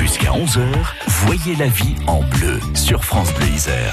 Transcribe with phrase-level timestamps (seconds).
[0.00, 0.62] Jusqu'à 11h,
[1.26, 3.92] voyez la vie en bleu sur France Bleu Isère.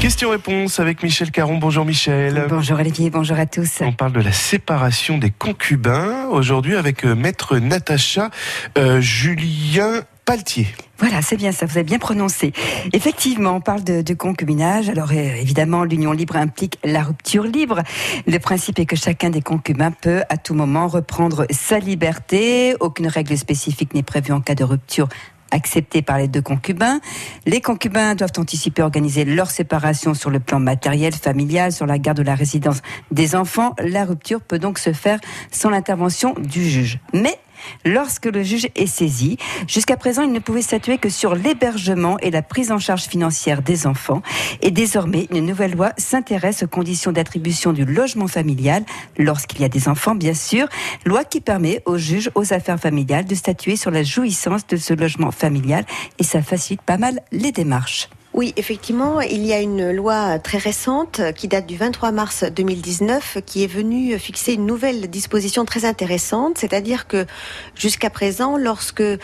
[0.00, 1.58] Question-réponse avec Michel Caron.
[1.58, 2.46] Bonjour Michel.
[2.48, 3.82] Bonjour Olivier, bonjour à tous.
[3.82, 8.30] On parle de la séparation des concubins aujourd'hui avec euh, maître Natacha
[8.78, 10.68] euh, Julien Paltier.
[10.98, 12.52] Voilà, c'est bien ça, vous avez bien prononcé.
[12.94, 14.88] Effectivement, on parle de, de concubinage.
[14.88, 17.82] Alors euh, évidemment, l'union libre implique la rupture libre.
[18.26, 22.74] Le principe est que chacun des concubins peut à tout moment reprendre sa liberté.
[22.80, 25.08] Aucune règle spécifique n'est prévue en cas de rupture
[25.52, 27.00] acceptée par les deux concubins.
[27.46, 32.18] Les concubins doivent anticiper organiser leur séparation sur le plan matériel, familial, sur la garde
[32.18, 33.74] de la résidence des enfants.
[33.78, 36.98] La rupture peut donc se faire sans l'intervention du juge.
[37.12, 37.38] Mais
[37.84, 39.36] lorsque le juge est saisi.
[39.66, 43.62] Jusqu'à présent, il ne pouvait statuer que sur l'hébergement et la prise en charge financière
[43.62, 44.22] des enfants.
[44.60, 48.84] Et désormais, une nouvelle loi s'intéresse aux conditions d'attribution du logement familial
[49.18, 50.68] lorsqu'il y a des enfants, bien sûr.
[51.04, 54.94] Loi qui permet au juge aux affaires familiales de statuer sur la jouissance de ce
[54.94, 55.84] logement familial
[56.18, 58.08] et ça facilite pas mal les démarches.
[58.34, 63.38] Oui, effectivement, il y a une loi très récente qui date du 23 mars 2019
[63.44, 67.26] qui est venue fixer une nouvelle disposition très intéressante, c'est-à-dire que
[67.74, 69.18] jusqu'à présent, lorsque euh,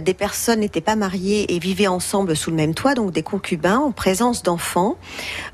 [0.00, 3.78] des personnes n'étaient pas mariées et vivaient ensemble sous le même toit, donc des concubins
[3.78, 4.96] en présence d'enfants,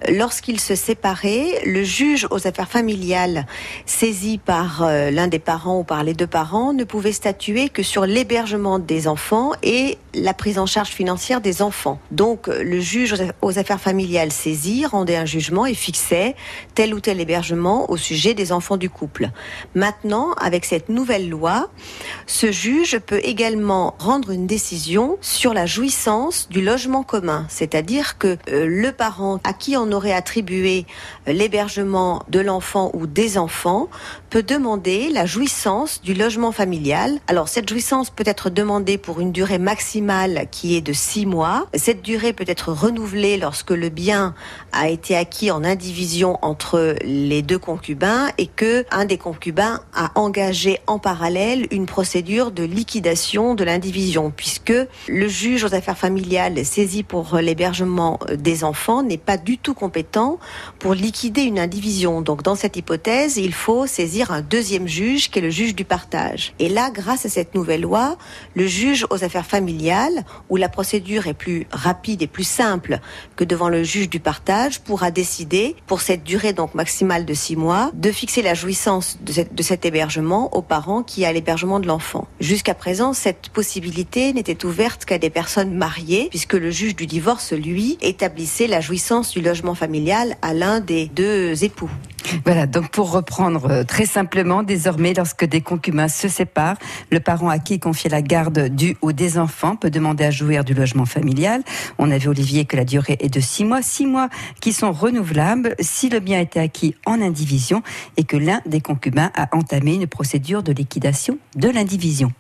[0.07, 3.47] lorsqu'ils se séparaient, le juge aux affaires familiales
[3.87, 7.83] saisi par euh, l'un des parents ou par les deux parents ne pouvait statuer que
[7.83, 12.01] sur l'hébergement des enfants et la prise en charge financière des enfants.
[12.11, 16.35] Donc le juge juge aux affaires familiales saisi rendait un jugement et fixait
[16.75, 19.31] tel ou tel hébergement au sujet des enfants du couple.
[19.75, 21.71] Maintenant, avec cette nouvelle loi,
[22.27, 28.37] ce juge peut également rendre une décision sur la jouissance du logement commun, c'est-à-dire que
[28.51, 30.85] euh, le parent à qui on aurait attribué
[31.29, 33.89] euh, l'hébergement de l'enfant ou des enfants
[34.31, 37.21] peut demander la jouissance du logement familial.
[37.29, 41.69] Alors cette jouissance peut être demandée pour une durée maximale qui est de six mois.
[41.75, 44.35] Cette durée peut être renouvelé lorsque le bien
[44.73, 50.11] a été acquis en indivision entre les deux concubins et que un des concubins a
[50.15, 54.73] engagé en parallèle une procédure de liquidation de l'indivision puisque
[55.07, 60.39] le juge aux affaires familiales saisi pour l'hébergement des enfants n'est pas du tout compétent
[60.79, 62.23] pour liquider une indivision.
[62.23, 65.85] Donc dans cette hypothèse, il faut saisir un deuxième juge qui est le juge du
[65.85, 66.55] partage.
[66.59, 68.17] Et là, grâce à cette nouvelle loi,
[68.55, 72.78] le juge aux affaires familiales où la procédure est plus rapide et plus simple
[73.37, 77.57] que devant le juge du partage pourra décider, pour cette durée donc maximale de six
[77.57, 82.27] mois, de fixer la jouissance de, cet hébergement aux parents qui a l'hébergement de l'enfant.
[82.41, 87.53] Jusqu'à présent, cette possibilité n'était ouverte qu'à des personnes mariées, puisque le juge du divorce,
[87.53, 91.91] lui, établissait la jouissance du logement familial à l'un des deux époux.
[92.45, 96.77] Voilà, donc pour reprendre euh, très simplement, désormais, lorsque des concubins se séparent,
[97.11, 100.65] le parent à qui confier la garde du ou des enfants peut demander à jouir
[100.65, 101.63] du logement familial.
[101.99, 104.29] On a Olivier, que la durée est de six mois, six mois
[104.61, 107.83] qui sont renouvelables si le bien a été acquis en indivision
[108.17, 112.33] et que l'un des concubins a entamé une procédure de liquidation de l'indivision.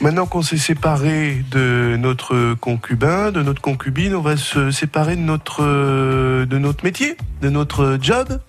[0.00, 5.20] Maintenant qu'on s'est séparé de notre concubin, de notre concubine, on va se séparer de
[5.20, 8.40] notre, euh, de notre métier, de notre job?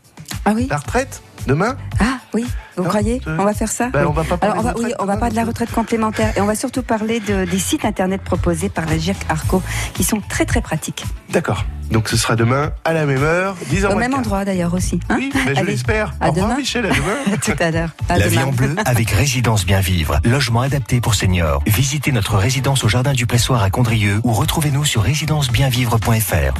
[0.45, 2.45] Ah oui La retraite Demain Ah oui,
[2.77, 5.05] vous croyez On va faire ça ben, On va pas Alors, on va, oui, on
[5.05, 8.21] va pas de la retraite complémentaire et on va surtout parler de, des sites internet
[8.21, 9.61] proposés par la GIRC Arco
[9.93, 11.05] qui sont très très pratiques.
[11.29, 11.65] D'accord.
[11.91, 13.91] Donc ce sera demain à la même heure, 10h.
[13.91, 14.99] Au même endroit d'ailleurs aussi.
[15.09, 16.13] Hein oui, mais je l'espère.
[16.21, 16.55] À demain.
[16.55, 17.37] Michel, à demain.
[17.41, 17.89] Tout à l'heure.
[18.09, 21.61] La vie en bleu avec Résidence Bien Vivre, logement adapté pour seniors.
[21.67, 26.53] Visitez notre résidence au Jardin du Pressoir à Condrieu ou retrouvez-nous sur résidencebienvivre.fr.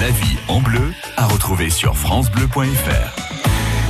[0.00, 3.29] La vie en bleu à retrouver sur francebleu.fr.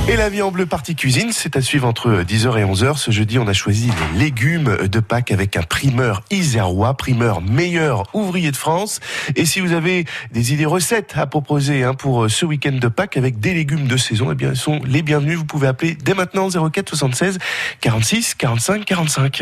[0.07, 2.97] Et la vie en bleu partie cuisine, c'est à suivre entre 10h et 11h.
[2.97, 8.03] Ce jeudi, on a choisi les légumes de Pâques avec un primeur isérois, primeur meilleur
[8.13, 8.99] ouvrier de France.
[9.35, 13.15] Et si vous avez des idées recettes à proposer hein, pour ce week-end de Pâques
[13.15, 15.37] avec des légumes de saison, eh bien, ils sont les bienvenus.
[15.37, 17.37] Vous pouvez appeler dès maintenant 04 76
[17.79, 19.39] 46 45 45.